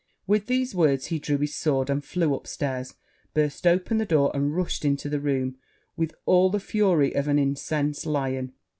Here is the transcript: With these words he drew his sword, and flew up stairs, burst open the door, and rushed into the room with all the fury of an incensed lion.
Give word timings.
With 0.25 0.47
these 0.47 0.73
words 0.73 1.05
he 1.05 1.19
drew 1.19 1.37
his 1.37 1.53
sword, 1.53 1.87
and 1.87 2.03
flew 2.03 2.33
up 2.33 2.47
stairs, 2.47 2.95
burst 3.35 3.67
open 3.67 3.99
the 3.99 4.05
door, 4.07 4.31
and 4.33 4.55
rushed 4.55 4.83
into 4.83 5.09
the 5.09 5.19
room 5.19 5.59
with 5.95 6.15
all 6.25 6.49
the 6.49 6.59
fury 6.59 7.13
of 7.13 7.27
an 7.27 7.37
incensed 7.37 8.07
lion. 8.07 8.53